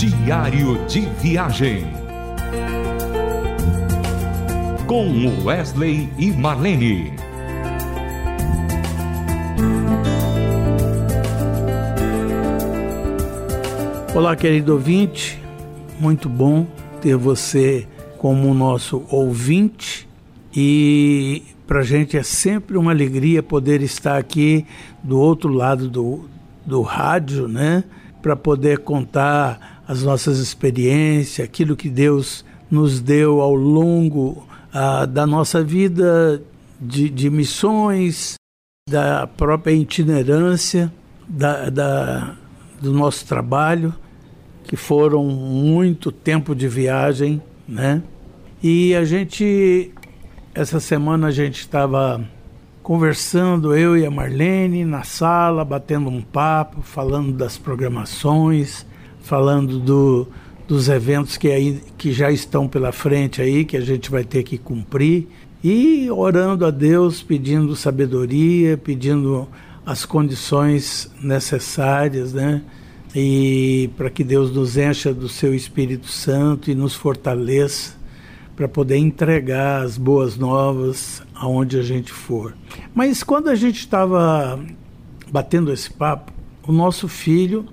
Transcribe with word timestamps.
Diário 0.00 0.82
de 0.86 1.00
Viagem. 1.20 1.84
Com 4.86 5.44
Wesley 5.44 6.08
e 6.16 6.30
Marlene. 6.30 7.12
Olá, 14.14 14.34
querido 14.34 14.72
ouvinte. 14.72 15.38
Muito 16.00 16.30
bom 16.30 16.66
ter 17.02 17.16
você 17.18 17.86
como 18.16 18.54
nosso 18.54 19.04
ouvinte 19.10 20.08
e 20.56 21.42
para 21.66 21.80
a 21.80 21.84
gente 21.84 22.16
é 22.16 22.22
sempre 22.22 22.78
uma 22.78 22.92
alegria 22.92 23.42
poder 23.42 23.82
estar 23.82 24.16
aqui 24.16 24.64
do 25.04 25.20
outro 25.20 25.52
lado 25.52 25.90
do, 25.90 26.24
do 26.64 26.80
rádio, 26.80 27.46
né? 27.46 27.84
Para 28.22 28.36
poder 28.36 28.80
contar 28.80 29.82
as 29.88 30.02
nossas 30.02 30.38
experiências, 30.38 31.44
aquilo 31.44 31.76
que 31.76 31.88
Deus 31.88 32.44
nos 32.70 33.00
deu 33.00 33.40
ao 33.40 33.54
longo 33.54 34.46
ah, 34.72 35.04
da 35.04 35.26
nossa 35.26 35.62
vida 35.62 36.42
de, 36.80 37.08
de, 37.08 37.28
missões, 37.28 38.34
da 38.88 39.26
própria 39.26 39.72
itinerância, 39.72 40.92
da, 41.28 41.68
da, 41.68 42.36
do 42.80 42.92
nosso 42.92 43.26
trabalho, 43.26 43.94
que 44.64 44.76
foram 44.76 45.24
muito 45.24 46.12
tempo 46.12 46.54
de 46.54 46.68
viagem, 46.68 47.42
né? 47.66 48.02
E 48.62 48.94
a 48.94 49.04
gente, 49.04 49.92
essa 50.54 50.78
semana 50.78 51.28
a 51.28 51.30
gente 51.30 51.60
estava 51.60 52.24
conversando, 52.90 53.72
eu 53.72 53.96
e 53.96 54.04
a 54.04 54.10
Marlene, 54.10 54.84
na 54.84 55.04
sala, 55.04 55.64
batendo 55.64 56.10
um 56.10 56.20
papo, 56.20 56.82
falando 56.82 57.30
das 57.30 57.56
programações, 57.56 58.84
falando 59.22 59.78
do, 59.78 60.26
dos 60.66 60.88
eventos 60.88 61.36
que, 61.36 61.52
aí, 61.52 61.80
que 61.96 62.12
já 62.12 62.32
estão 62.32 62.66
pela 62.66 62.90
frente 62.90 63.40
aí, 63.40 63.64
que 63.64 63.76
a 63.76 63.80
gente 63.80 64.10
vai 64.10 64.24
ter 64.24 64.42
que 64.42 64.58
cumprir, 64.58 65.28
e 65.62 66.10
orando 66.10 66.66
a 66.66 66.70
Deus, 66.72 67.22
pedindo 67.22 67.76
sabedoria, 67.76 68.76
pedindo 68.76 69.46
as 69.86 70.04
condições 70.04 71.08
necessárias, 71.22 72.32
né? 72.32 72.60
E 73.14 73.88
para 73.96 74.10
que 74.10 74.24
Deus 74.24 74.50
nos 74.50 74.76
encha 74.76 75.14
do 75.14 75.28
seu 75.28 75.54
Espírito 75.54 76.08
Santo 76.08 76.68
e 76.72 76.74
nos 76.74 76.96
fortaleça 76.96 77.99
para 78.60 78.68
poder 78.68 78.98
entregar 78.98 79.80
as 79.80 79.96
boas 79.96 80.36
novas 80.36 81.22
aonde 81.34 81.78
a 81.78 81.82
gente 81.82 82.12
for. 82.12 82.54
Mas 82.94 83.22
quando 83.22 83.48
a 83.48 83.54
gente 83.54 83.78
estava 83.78 84.62
batendo 85.32 85.72
esse 85.72 85.90
papo, 85.90 86.30
o 86.68 86.70
nosso 86.70 87.08
filho, 87.08 87.64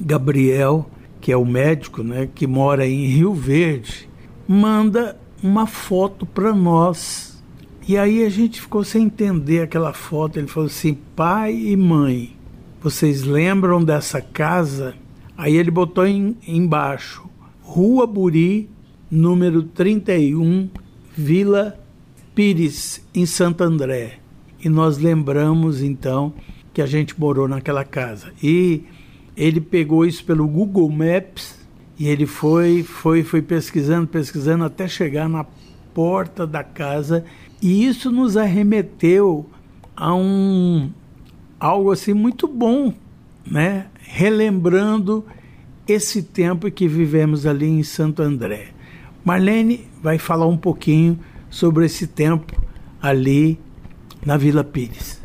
Gabriel, 0.00 0.90
que 1.20 1.30
é 1.30 1.36
o 1.36 1.44
médico, 1.44 2.02
né, 2.02 2.28
que 2.34 2.48
mora 2.48 2.84
em 2.84 3.06
Rio 3.06 3.32
Verde, 3.32 4.10
manda 4.48 5.16
uma 5.40 5.68
foto 5.68 6.26
para 6.26 6.52
nós. 6.52 7.40
E 7.86 7.96
aí 7.96 8.24
a 8.24 8.28
gente 8.28 8.60
ficou 8.60 8.82
sem 8.82 9.04
entender 9.04 9.62
aquela 9.62 9.92
foto. 9.92 10.40
Ele 10.40 10.48
falou 10.48 10.66
assim: 10.66 10.98
pai 11.14 11.54
e 11.54 11.76
mãe, 11.76 12.36
vocês 12.82 13.22
lembram 13.22 13.84
dessa 13.84 14.20
casa? 14.20 14.96
Aí 15.38 15.54
ele 15.54 15.70
botou 15.70 16.04
em, 16.04 16.36
embaixo: 16.44 17.22
Rua 17.62 18.04
Buri, 18.04 18.73
número 19.14 19.62
31, 19.62 20.68
Vila 21.16 21.78
Pires, 22.34 23.06
em 23.14 23.24
Santo 23.24 23.62
André. 23.62 24.18
E 24.62 24.68
nós 24.68 24.98
lembramos 24.98 25.82
então 25.82 26.34
que 26.72 26.82
a 26.82 26.86
gente 26.86 27.18
morou 27.18 27.46
naquela 27.46 27.84
casa. 27.84 28.32
E 28.42 28.82
ele 29.36 29.60
pegou 29.60 30.04
isso 30.04 30.24
pelo 30.24 30.48
Google 30.48 30.90
Maps 30.90 31.58
e 31.98 32.08
ele 32.08 32.26
foi, 32.26 32.82
foi, 32.82 33.22
foi 33.22 33.40
pesquisando, 33.40 34.08
pesquisando 34.08 34.64
até 34.64 34.88
chegar 34.88 35.28
na 35.28 35.46
porta 35.94 36.44
da 36.44 36.64
casa 36.64 37.24
e 37.62 37.86
isso 37.86 38.10
nos 38.10 38.36
arremeteu 38.36 39.48
a 39.96 40.12
um 40.12 40.90
algo 41.60 41.92
assim 41.92 42.12
muito 42.12 42.48
bom, 42.48 42.92
né? 43.48 43.86
Relembrando 44.00 45.24
esse 45.86 46.22
tempo 46.22 46.68
que 46.70 46.88
vivemos 46.88 47.46
ali 47.46 47.66
em 47.66 47.82
Santo 47.84 48.22
André. 48.22 48.74
Marlene 49.24 49.88
vai 50.02 50.18
falar 50.18 50.46
um 50.46 50.56
pouquinho 50.56 51.18
sobre 51.48 51.86
esse 51.86 52.06
tempo 52.06 52.60
ali 53.00 53.58
na 54.24 54.36
Vila 54.36 54.62
Pires. 54.62 55.20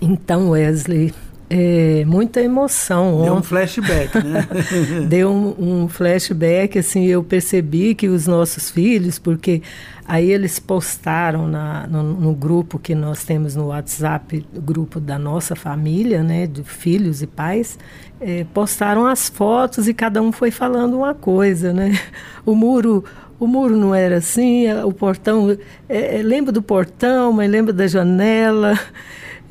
Então, 0.00 0.50
Wesley, 0.50 1.12
é, 1.54 2.02
muita 2.06 2.40
emoção. 2.40 3.22
Deu 3.24 3.34
um 3.34 3.42
flashback, 3.42 4.16
né? 4.24 4.48
Deu 5.06 5.30
um, 5.30 5.82
um, 5.82 5.88
flashback, 5.88 6.78
assim, 6.78 7.04
eu 7.04 7.22
percebi 7.22 7.94
que 7.94 8.08
os 8.08 8.26
nossos 8.26 8.70
filhos, 8.70 9.18
porque 9.18 9.60
aí 10.06 10.30
eles 10.30 10.58
postaram 10.58 11.46
na, 11.46 11.86
no, 11.86 12.02
no, 12.02 12.34
grupo 12.34 12.78
que 12.78 12.94
nós 12.94 13.22
temos 13.24 13.54
no 13.54 13.66
WhatsApp, 13.66 14.46
grupo 14.54 14.98
da 14.98 15.18
nossa 15.18 15.54
família, 15.54 16.22
né, 16.22 16.46
de 16.46 16.64
filhos 16.64 17.20
e 17.20 17.26
pais, 17.26 17.78
é, 18.18 18.46
postaram 18.54 19.06
as 19.06 19.28
fotos 19.28 19.86
e 19.86 19.92
cada 19.92 20.22
um 20.22 20.32
foi 20.32 20.50
falando 20.50 20.96
uma 20.96 21.12
coisa, 21.12 21.72
né? 21.72 22.00
O 22.46 22.54
muro 22.54 23.04
o 23.42 23.46
muro 23.48 23.76
não 23.76 23.92
era 23.92 24.18
assim, 24.18 24.72
o 24.84 24.92
portão, 24.92 25.58
é, 25.88 26.20
é, 26.20 26.22
lembra 26.22 26.52
do 26.52 26.62
portão, 26.62 27.32
mas 27.32 27.50
lembra 27.50 27.72
da 27.72 27.88
janela. 27.88 28.78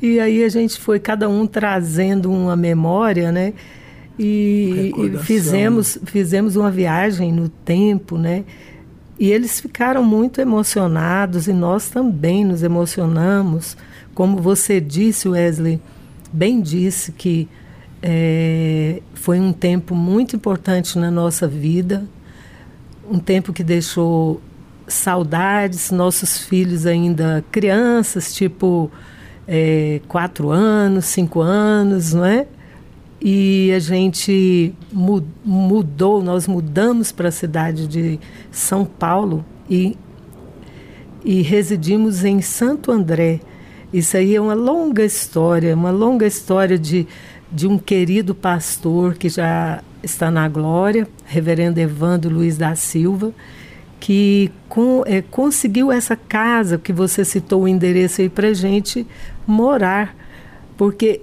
E 0.00 0.18
aí 0.18 0.42
a 0.42 0.48
gente 0.48 0.80
foi 0.80 0.98
cada 0.98 1.28
um 1.28 1.46
trazendo 1.46 2.32
uma 2.32 2.56
memória, 2.56 3.30
né? 3.30 3.52
E, 4.18 4.94
e 4.96 5.18
fizemos, 5.18 5.98
fizemos 6.06 6.56
uma 6.56 6.70
viagem 6.70 7.34
no 7.34 7.50
tempo, 7.50 8.16
né? 8.16 8.44
E 9.18 9.30
eles 9.30 9.60
ficaram 9.60 10.02
muito 10.02 10.40
emocionados 10.40 11.46
e 11.46 11.52
nós 11.52 11.90
também 11.90 12.46
nos 12.46 12.62
emocionamos. 12.62 13.76
Como 14.14 14.38
você 14.38 14.80
disse, 14.80 15.28
Wesley, 15.28 15.78
bem 16.32 16.62
disse 16.62 17.12
que 17.12 17.46
é, 18.02 19.02
foi 19.12 19.38
um 19.38 19.52
tempo 19.52 19.94
muito 19.94 20.34
importante 20.34 20.98
na 20.98 21.10
nossa 21.10 21.46
vida, 21.46 22.08
um 23.08 23.18
tempo 23.18 23.52
que 23.52 23.64
deixou 23.64 24.40
saudades, 24.86 25.90
nossos 25.90 26.38
filhos 26.38 26.86
ainda 26.86 27.44
crianças, 27.50 28.34
tipo 28.34 28.90
é, 29.46 30.00
quatro 30.08 30.50
anos, 30.50 31.06
cinco 31.06 31.40
anos, 31.40 32.12
não 32.12 32.24
é? 32.24 32.46
E 33.20 33.72
a 33.72 33.78
gente 33.78 34.74
mudou, 35.44 36.22
nós 36.22 36.48
mudamos 36.48 37.12
para 37.12 37.28
a 37.28 37.32
cidade 37.32 37.86
de 37.86 38.18
São 38.50 38.84
Paulo 38.84 39.44
e, 39.70 39.96
e 41.24 41.40
residimos 41.40 42.24
em 42.24 42.40
Santo 42.40 42.90
André. 42.90 43.40
Isso 43.92 44.16
aí 44.16 44.34
é 44.34 44.40
uma 44.40 44.54
longa 44.54 45.04
história, 45.04 45.74
uma 45.74 45.92
longa 45.92 46.26
história 46.26 46.76
de, 46.76 47.06
de 47.50 47.68
um 47.68 47.78
querido 47.78 48.34
pastor 48.34 49.14
que 49.14 49.28
já 49.28 49.84
está 50.02 50.30
na 50.30 50.48
glória, 50.48 51.06
reverendo 51.24 51.78
Evandro 51.78 52.32
Luiz 52.32 52.56
da 52.56 52.74
Silva, 52.74 53.32
que 54.00 54.50
com, 54.68 55.02
é, 55.06 55.22
conseguiu 55.22 55.92
essa 55.92 56.16
casa 56.16 56.76
que 56.76 56.92
você 56.92 57.24
citou 57.24 57.62
o 57.62 57.68
endereço 57.68 58.20
aí 58.20 58.28
para 58.28 58.52
gente 58.52 59.06
morar, 59.46 60.16
porque 60.76 61.20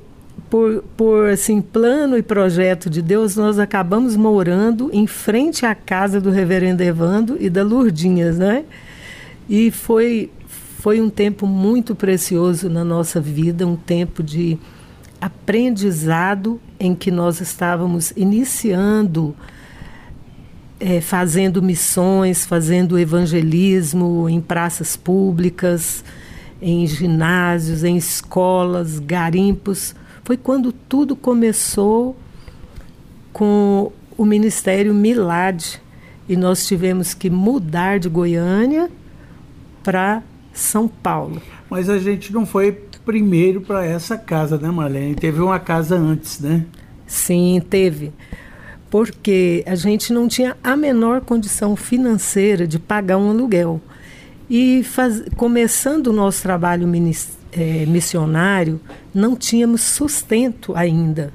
por, 0.49 0.83
por 0.95 1.29
assim 1.29 1.61
plano 1.61 2.17
e 2.17 2.23
projeto 2.23 2.89
de 2.89 3.01
Deus 3.01 3.35
nós 3.35 3.59
acabamos 3.59 4.15
morando 4.15 4.89
em 4.93 5.05
frente 5.05 5.65
à 5.65 5.75
casa 5.75 6.21
do 6.21 6.31
Reverendo 6.31 6.81
Evandro 6.81 7.37
e 7.39 7.49
da 7.49 7.63
Lourdinhas, 7.63 8.37
né? 8.37 8.63
E 9.47 9.71
foi 9.71 10.31
foi 10.79 11.01
um 11.01 11.09
tempo 11.09 11.45
muito 11.45 11.93
precioso 11.93 12.69
na 12.69 12.85
nossa 12.85 13.19
vida, 13.19 13.67
um 13.67 13.75
tempo 13.75 14.23
de 14.23 14.57
aprendizado 15.19 16.59
em 16.79 16.95
que 16.95 17.11
nós 17.11 17.41
estávamos 17.41 18.11
iniciando 18.15 19.35
é, 20.79 21.01
fazendo 21.01 21.61
missões, 21.61 22.45
fazendo 22.45 22.97
evangelismo 22.97 24.29
em 24.29 24.39
praças 24.39 24.95
públicas, 24.95 26.03
em 26.61 26.87
ginásios, 26.87 27.83
em 27.83 27.97
escolas, 27.97 28.97
garimpos. 28.99 29.93
Foi 30.23 30.37
quando 30.37 30.71
tudo 30.71 31.15
começou 31.15 32.15
com 33.33 33.91
o 34.17 34.25
Ministério 34.25 34.93
Milad 34.93 35.79
e 36.27 36.35
nós 36.35 36.65
tivemos 36.65 37.13
que 37.13 37.29
mudar 37.29 37.99
de 37.99 38.07
Goiânia 38.07 38.89
para 39.83 40.21
São 40.53 40.87
Paulo. 40.87 41.41
Mas 41.69 41.89
a 41.89 41.97
gente 41.97 42.31
não 42.31 42.45
foi 42.45 42.71
primeiro 43.09 43.61
para 43.61 43.83
essa 43.83 44.15
casa, 44.15 44.55
né, 44.55 44.69
Marlene? 44.69 45.15
Teve 45.15 45.41
uma 45.41 45.59
casa 45.59 45.95
antes, 45.95 46.39
né? 46.39 46.63
Sim, 47.07 47.59
teve 47.67 48.13
porque 48.89 49.63
a 49.67 49.75
gente 49.75 50.11
não 50.11 50.27
tinha 50.27 50.57
a 50.63 50.75
menor 50.75 51.21
condição 51.21 51.75
financeira 51.75 52.67
de 52.67 52.79
pagar 52.79 53.17
um 53.17 53.29
aluguel. 53.29 53.79
E 54.49 54.83
faz, 54.83 55.23
começando 55.35 56.07
o 56.07 56.13
nosso 56.13 56.41
trabalho 56.41 56.87
é, 57.51 57.85
missionário, 57.85 58.81
não 59.13 59.35
tínhamos 59.35 59.81
sustento 59.81 60.75
ainda. 60.75 61.31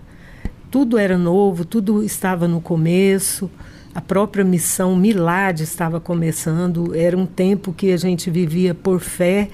tudo 0.69 0.99
era 0.99 1.17
novo, 1.17 1.65
tudo 1.65 2.03
estava 2.03 2.49
no 2.49 2.61
começo, 2.61 3.49
a 3.95 4.01
própria 4.01 4.45
missão 4.45 4.97
Milad 4.97 5.61
estava 5.61 6.01
começando, 6.01 6.93
era 6.97 7.17
um 7.17 7.27
tempo 7.27 7.73
que 7.73 7.93
a 7.93 7.97
gente 7.97 8.29
vivia 8.29 8.75
por 8.75 8.99
fé 8.99 9.49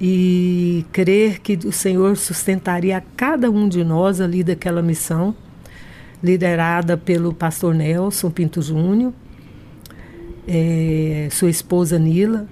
e 0.00 0.86
crer 0.92 1.40
que 1.40 1.58
o 1.66 1.72
Senhor 1.72 2.16
sustentaria 2.16 3.04
cada 3.16 3.50
um 3.50 3.68
de 3.68 3.84
nós 3.84 4.20
ali 4.20 4.42
daquela 4.42 4.80
missão, 4.80 5.34
liderada 6.22 6.96
pelo 6.96 7.34
pastor 7.34 7.74
Nelson 7.74 8.30
Pinto 8.30 8.62
Júnior, 8.62 9.12
é, 10.48 11.28
sua 11.30 11.50
esposa 11.50 11.98
Nila. 11.98 12.48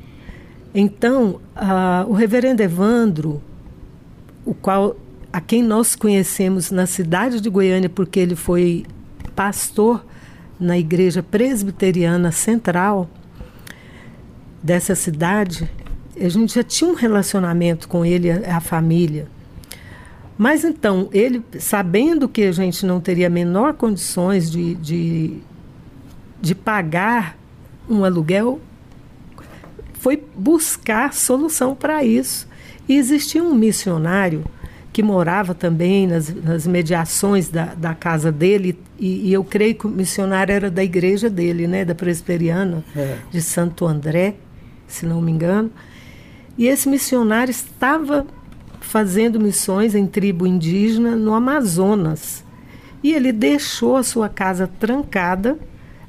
Então, 0.74 1.40
a, 1.56 2.04
o 2.06 2.12
reverendo 2.12 2.62
Evandro, 2.62 3.42
o 4.44 4.52
qual 4.52 4.96
a 5.32 5.40
quem 5.40 5.62
nós 5.62 5.96
conhecemos 5.96 6.70
na 6.70 6.86
cidade 6.86 7.40
de 7.40 7.48
Goiânia, 7.48 7.88
porque 7.88 8.20
ele 8.20 8.36
foi 8.36 8.84
pastor 9.34 10.04
na 10.60 10.76
igreja 10.76 11.22
presbiteriana 11.22 12.32
central 12.32 13.08
dessa 14.62 14.94
cidade, 14.94 15.70
a 16.24 16.28
gente 16.28 16.54
já 16.54 16.62
tinha 16.62 16.90
um 16.90 16.94
relacionamento 16.94 17.88
com 17.88 18.04
ele, 18.04 18.30
a, 18.30 18.56
a 18.56 18.60
família. 18.60 19.26
Mas 20.36 20.64
então, 20.64 21.08
ele, 21.12 21.42
sabendo 21.58 22.28
que 22.28 22.42
a 22.42 22.52
gente 22.52 22.86
não 22.86 23.00
teria 23.00 23.28
menor 23.28 23.74
condições 23.74 24.50
de, 24.50 24.74
de, 24.76 25.38
de 26.40 26.54
pagar 26.54 27.36
um 27.88 28.04
aluguel, 28.04 28.60
foi 29.94 30.22
buscar 30.36 31.12
solução 31.12 31.74
para 31.74 32.04
isso. 32.04 32.46
E 32.88 32.96
existia 32.96 33.42
um 33.42 33.54
missionário 33.54 34.44
que 34.92 35.02
morava 35.02 35.54
também 35.54 36.06
nas, 36.06 36.34
nas 36.34 36.66
mediações 36.66 37.48
da, 37.48 37.66
da 37.74 37.94
casa 37.94 38.32
dele, 38.32 38.78
e, 38.98 39.28
e, 39.28 39.32
eu 39.32 39.44
creio 39.44 39.74
que 39.76 39.86
o 39.86 39.88
missionário 39.88 40.52
era 40.52 40.68
da 40.68 40.82
igreja 40.82 41.30
dele, 41.30 41.68
né, 41.68 41.84
da 41.84 41.94
presbiteriana, 41.94 42.82
é. 42.96 43.16
de 43.30 43.40
Santo 43.40 43.86
André, 43.86 44.34
se 44.88 45.06
não 45.06 45.22
me 45.22 45.30
engano. 45.30 45.70
E 46.58 46.66
esse 46.66 46.88
missionário 46.88 47.50
estava 47.50 48.26
fazendo 48.80 49.40
missões 49.40 49.94
em 49.94 50.06
tribo 50.06 50.46
indígena 50.46 51.14
no 51.14 51.32
Amazonas. 51.32 52.44
E 53.02 53.14
ele 53.14 53.32
deixou 53.32 53.96
a 53.96 54.02
sua 54.02 54.28
casa 54.28 54.66
trancada, 54.66 55.56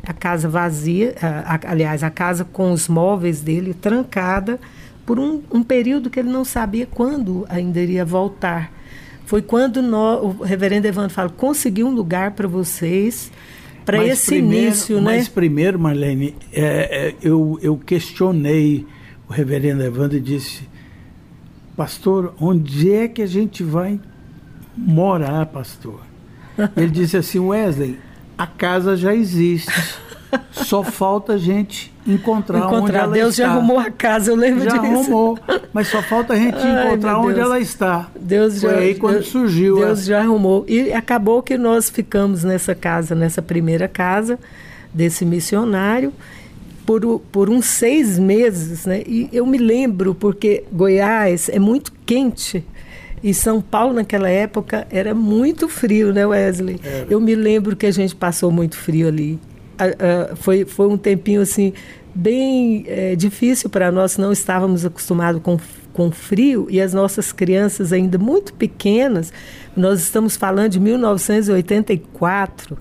a 0.04 0.12
casa 0.12 0.50
vazia, 0.50 1.16
a, 1.22 1.72
aliás, 1.72 2.04
a 2.04 2.10
casa 2.10 2.44
com 2.44 2.72
os 2.74 2.88
móveis 2.88 3.42
dele 3.42 3.74
trancada, 3.74 4.60
por 5.06 5.20
um, 5.20 5.42
um 5.52 5.62
período 5.62 6.10
que 6.10 6.20
ele 6.20 6.30
não 6.30 6.44
sabia 6.44 6.88
quando 6.88 7.46
ainda 7.48 7.80
iria 7.80 8.04
voltar 8.04 8.72
foi 9.30 9.44
quando 9.44 9.80
nós, 9.80 10.24
o 10.24 10.44
reverendo 10.44 10.88
Evandro 10.88 11.12
fala, 11.12 11.30
consegui 11.30 11.84
um 11.84 11.92
lugar 11.92 12.32
para 12.32 12.48
vocês, 12.48 13.32
para 13.86 14.04
esse 14.04 14.32
primeiro, 14.32 14.66
início, 14.66 14.96
né? 14.96 15.18
Mas 15.18 15.28
primeiro, 15.28 15.78
Marlene, 15.78 16.34
é, 16.52 16.64
é, 16.64 17.16
eu, 17.22 17.60
eu 17.62 17.78
questionei 17.78 18.88
o 19.30 19.34
reverendo 19.34 19.84
Evandro 19.84 20.20
disse, 20.20 20.68
pastor, 21.78 22.34
onde 22.42 22.92
é 22.92 23.08
que 23.08 23.22
a 23.22 23.28
gente 23.28 23.64
vai 23.64 24.00
morar, 24.76 25.46
pastor? 25.46 26.02
Ele 26.76 26.90
disse 26.90 27.16
assim, 27.16 27.40
Wesley, 27.40 28.00
a 28.38 28.48
casa 28.48 28.98
já 28.98 29.14
existe. 29.14 29.72
Só 30.52 30.84
falta 30.84 31.34
a 31.34 31.38
gente 31.38 31.94
encontrar, 32.06 32.60
encontrar. 32.60 32.82
onde 32.82 32.96
ela 32.96 33.14
Deus 33.14 33.30
está. 33.32 33.44
já 33.44 33.52
arrumou 33.52 33.80
a 33.80 33.90
casa, 33.90 34.32
eu 34.32 34.36
lembro 34.36 34.64
já 34.64 34.72
disso. 34.72 34.84
Já 34.84 34.92
arrumou, 34.92 35.40
mas 35.74 35.88
só 35.88 36.02
falta 36.04 36.34
a 36.34 36.36
gente 36.36 36.58
Ai, 36.58 36.88
encontrar 36.88 37.20
onde 37.20 37.40
ela 37.40 37.60
está. 37.60 38.10
Deus 38.20 38.62
Foi 38.62 38.70
já, 38.70 38.78
aí 38.78 38.96
quando 38.96 39.16
Deus, 39.16 39.28
surgiu. 39.28 39.78
Deus 39.78 40.06
já 40.06 40.22
arrumou. 40.22 40.66
E 40.68 40.94
acabou 40.94 41.42
que 41.42 41.58
nós 41.58 41.90
ficamos 41.90 42.44
nessa 42.44 42.76
casa, 42.76 43.16
nessa 43.16 43.42
primeira 43.42 43.88
casa 43.88 44.38
desse 44.94 45.26
missionário, 45.26 46.14
por, 46.90 47.20
por 47.32 47.52
uns 47.52 47.68
seis 47.68 48.18
meses. 48.18 48.88
Né? 48.88 49.04
E 49.06 49.30
eu 49.32 49.46
me 49.46 49.60
lembro, 49.60 50.16
porque 50.16 50.64
Goiás 50.74 51.48
é 51.48 51.60
muito 51.60 51.94
quente. 52.04 52.66
E 53.22 53.32
São 53.32 53.62
Paulo, 53.62 53.94
naquela 53.94 54.28
época, 54.28 54.88
era 54.90 55.14
muito 55.14 55.70
frio, 55.70 56.12
né, 56.12 56.26
Wesley? 56.26 56.80
Era. 56.84 57.06
Eu 57.08 57.22
me 57.22 57.36
lembro 57.36 57.76
que 57.76 57.86
a 57.86 57.92
gente 57.92 58.16
passou 58.16 58.50
muito 58.52 58.76
frio 58.76 59.08
ali 59.08 59.40
foi, 60.36 60.66
foi 60.66 60.88
um 60.88 60.98
tempinho 60.98 61.42
assim 61.42 61.74
bem 62.14 62.84
é, 62.88 63.16
difícil 63.16 63.70
para 63.70 63.92
nós, 63.92 64.18
não 64.18 64.32
estávamos 64.32 64.86
acostumados 64.86 65.42
com, 65.42 65.58
com 65.94 66.12
frio 66.12 66.68
e 66.70 66.82
as 66.82 66.94
nossas 66.94 67.32
crianças 67.32 67.94
ainda 67.94 68.18
muito 68.18 68.54
pequenas, 68.54 69.32
nós 69.76 70.02
estamos 70.02 70.36
falando 70.36 70.72
de 70.72 70.80
1984 70.80 72.78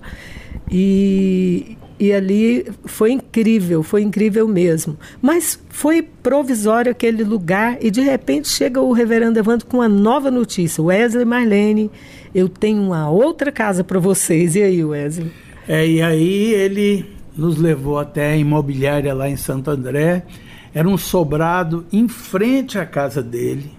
e, 0.69 1.77
e 1.99 2.13
ali 2.13 2.65
foi 2.85 3.11
incrível, 3.11 3.83
foi 3.83 4.01
incrível 4.01 4.47
mesmo. 4.47 4.97
Mas 5.21 5.59
foi 5.69 6.01
provisório 6.01 6.91
aquele 6.91 7.23
lugar 7.23 7.77
e 7.81 7.91
de 7.91 7.99
repente 7.99 8.47
chega 8.47 8.79
o 8.79 8.93
reverendo 8.93 9.37
Evandro 9.37 9.67
com 9.67 9.77
uma 9.77 9.89
nova 9.89 10.31
notícia. 10.31 10.81
Wesley 10.81 11.25
Marlene, 11.25 11.91
eu 12.33 12.47
tenho 12.47 12.81
uma 12.81 13.09
outra 13.09 13.51
casa 13.51 13.83
para 13.83 13.99
vocês. 13.99 14.55
E 14.55 14.61
aí, 14.61 14.83
Wesley? 14.83 15.29
É, 15.67 15.85
e 15.85 16.01
aí 16.01 16.53
ele 16.53 17.05
nos 17.35 17.57
levou 17.57 17.99
até 17.99 18.31
a 18.31 18.37
imobiliária 18.37 19.13
lá 19.13 19.29
em 19.29 19.35
Santo 19.35 19.69
André. 19.69 20.25
Era 20.73 20.87
um 20.87 20.97
sobrado 20.97 21.85
em 21.91 22.07
frente 22.07 22.79
à 22.79 22.85
casa 22.85 23.21
dele, 23.21 23.71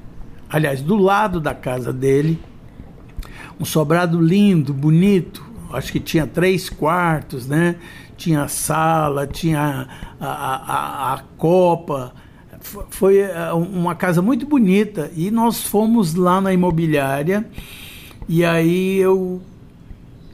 aliás, 0.48 0.82
do 0.82 0.96
lado 0.96 1.40
da 1.40 1.54
casa 1.54 1.92
dele. 1.92 2.38
Um 3.58 3.64
sobrado 3.64 4.20
lindo, 4.20 4.74
bonito. 4.74 5.49
Acho 5.72 5.92
que 5.92 6.00
tinha 6.00 6.26
três 6.26 6.68
quartos, 6.68 7.46
né? 7.46 7.76
Tinha 8.16 8.42
a 8.42 8.48
sala, 8.48 9.26
tinha 9.26 9.88
a, 10.20 10.26
a, 10.26 10.56
a, 10.56 11.14
a 11.14 11.18
copa. 11.38 12.12
Foi 12.90 13.18
é, 13.18 13.52
uma 13.52 13.94
casa 13.94 14.20
muito 14.20 14.46
bonita. 14.46 15.10
E 15.16 15.30
nós 15.30 15.62
fomos 15.62 16.14
lá 16.14 16.40
na 16.40 16.52
imobiliária. 16.52 17.46
E 18.28 18.44
aí 18.44 18.98
eu 18.98 19.40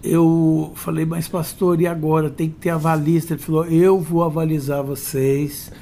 eu 0.02 0.72
falei, 0.76 1.04
mas 1.04 1.26
pastor, 1.26 1.80
e 1.80 1.86
agora? 1.86 2.30
Tem 2.30 2.48
que 2.48 2.56
ter 2.56 2.70
avalista. 2.70 3.34
Ele 3.34 3.42
falou, 3.42 3.64
eu 3.66 4.00
vou 4.00 4.22
avalizar 4.22 4.82
vocês. 4.82 5.72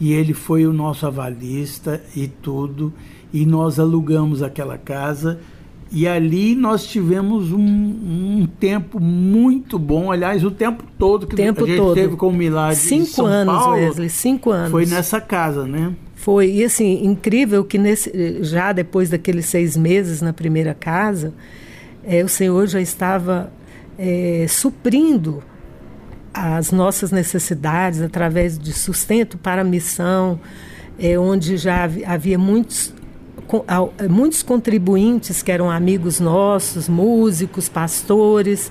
E 0.00 0.12
ele 0.12 0.32
foi 0.34 0.66
o 0.66 0.72
nosso 0.72 1.06
avalista 1.06 2.02
e 2.14 2.26
tudo. 2.26 2.92
E 3.32 3.44
nós 3.44 3.78
alugamos 3.78 4.42
aquela 4.42 4.78
casa. 4.78 5.40
E 5.90 6.06
ali 6.06 6.54
nós 6.54 6.86
tivemos 6.86 7.52
um, 7.52 7.60
um 7.60 8.48
tempo 8.58 8.98
muito 9.00 9.78
bom, 9.78 10.10
aliás, 10.10 10.44
o 10.44 10.50
tempo 10.50 10.84
todo 10.98 11.26
que 11.26 11.36
tempo 11.36 11.64
a 11.64 11.66
gente 11.66 11.76
todo. 11.76 11.94
teve 11.94 12.16
com 12.16 12.28
o 12.28 12.32
Milagre 12.32 12.76
cinco 12.76 13.06
São 13.06 13.26
anos, 13.26 13.54
Paulo, 13.54 13.76
Wesley, 13.76 14.10
cinco 14.10 14.50
anos. 14.50 14.70
Foi 14.72 14.84
nessa 14.84 15.20
casa, 15.20 15.64
né? 15.64 15.94
Foi, 16.16 16.50
e 16.50 16.64
assim, 16.64 17.04
incrível 17.04 17.64
que 17.64 17.78
nesse, 17.78 18.42
já 18.42 18.72
depois 18.72 19.10
daqueles 19.10 19.46
seis 19.46 19.76
meses 19.76 20.20
na 20.20 20.32
primeira 20.32 20.74
casa, 20.74 21.32
é, 22.02 22.24
o 22.24 22.28
Senhor 22.28 22.66
já 22.66 22.80
estava 22.80 23.52
é, 23.96 24.46
suprindo 24.48 25.42
as 26.34 26.72
nossas 26.72 27.10
necessidades 27.12 28.02
através 28.02 28.58
de 28.58 28.72
sustento 28.72 29.38
para 29.38 29.62
a 29.62 29.64
missão, 29.64 30.38
é, 30.98 31.18
onde 31.18 31.56
já 31.56 31.88
havia 32.06 32.38
muitos, 32.38 32.92
muitos 34.08 34.42
contribuintes 34.42 35.42
que 35.42 35.52
eram 35.52 35.70
amigos 35.70 36.20
nossos, 36.20 36.88
músicos, 36.88 37.68
pastores. 37.68 38.70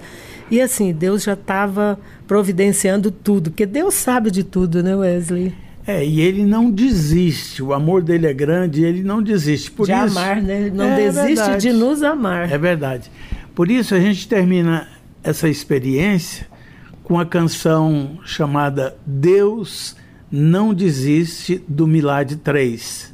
E 0.50 0.62
assim, 0.62 0.93
Deus 0.93 1.24
já 1.24 1.34
estava 1.34 2.00
providenciando 2.27 3.10
tudo, 3.12 3.51
porque 3.51 3.65
Deus 3.65 3.93
sabe 3.95 4.29
de 4.29 4.43
tudo, 4.43 4.84
né, 4.84 4.95
Wesley? 4.95 5.53
É, 5.88 6.03
e 6.03 6.19
ele 6.19 6.43
não 6.43 6.72
desiste, 6.72 7.62
o 7.62 7.72
amor 7.72 8.01
dele 8.01 8.25
é 8.25 8.34
grande 8.34 8.81
e 8.81 8.86
ele 8.86 9.03
não 9.03 9.22
desiste. 9.22 9.69
Por 9.69 9.86
de 9.86 9.91
isso, 9.91 10.17
amar, 10.17 10.41
né? 10.41 10.72
Não 10.74 10.86
é 10.86 10.95
desiste 10.95 11.36
verdade. 11.36 11.67
de 11.67 11.74
nos 11.74 12.01
amar. 12.01 12.51
É 12.51 12.57
verdade. 12.57 13.12
Por 13.53 13.69
isso 13.69 13.93
a 13.93 14.00
gente 14.00 14.27
termina 14.27 14.88
essa 15.24 15.48
experiência 15.48 16.48
com 17.03 17.19
a 17.19 17.25
canção 17.25 18.17
chamada 18.25 18.98
Deus 19.05 19.95
Não 20.31 20.74
Desiste 20.74 21.63
do 21.67 21.86
Milagre 21.86 22.36
3. 22.36 23.13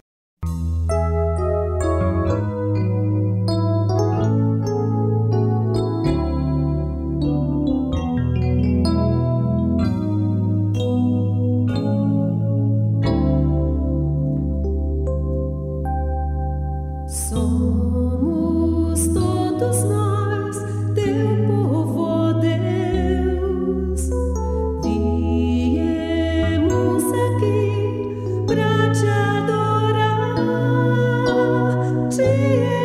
tears. 32.12 32.81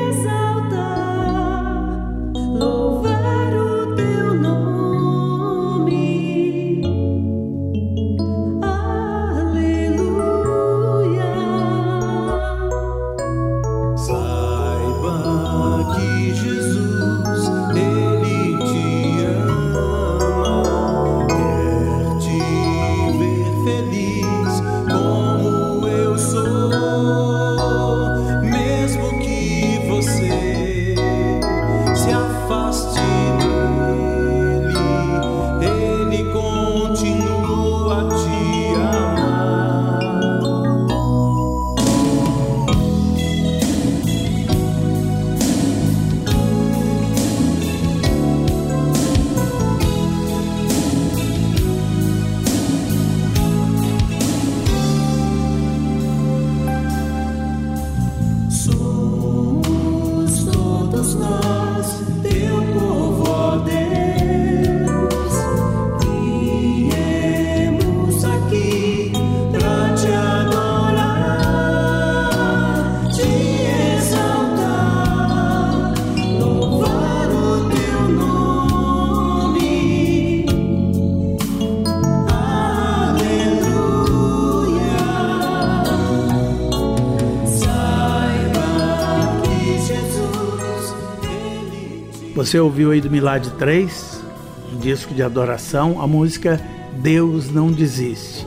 Você 92.36 92.60
ouviu 92.60 92.90
aí 92.90 93.00
do 93.00 93.10
Milad 93.10 93.48
3, 93.58 94.22
um 94.70 94.76
disco 94.76 95.14
de 95.14 95.22
adoração, 95.22 96.02
a 96.02 96.06
música 96.06 96.60
Deus 96.98 97.50
Não 97.50 97.72
Desiste. 97.72 98.46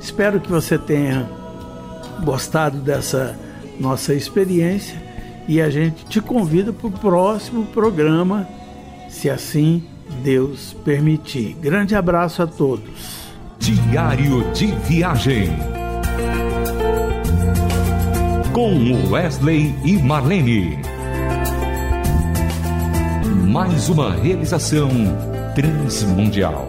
Espero 0.00 0.40
que 0.40 0.50
você 0.50 0.76
tenha 0.76 1.30
gostado 2.24 2.78
dessa 2.78 3.38
nossa 3.78 4.12
experiência 4.14 5.00
e 5.46 5.60
a 5.60 5.70
gente 5.70 6.04
te 6.06 6.20
convida 6.20 6.72
para 6.72 6.88
o 6.88 6.90
próximo 6.90 7.66
programa, 7.66 8.48
se 9.08 9.30
assim 9.30 9.84
Deus 10.24 10.76
permitir. 10.84 11.54
Grande 11.60 11.94
abraço 11.94 12.42
a 12.42 12.48
todos. 12.48 13.30
Diário 13.60 14.50
de 14.52 14.66
Viagem. 14.66 15.50
Com 18.52 19.08
Wesley 19.08 19.72
e 19.84 20.02
Marlene 20.02 20.89
mais 23.50 23.88
uma 23.88 24.12
realização 24.12 24.88
transmundial. 25.56 26.68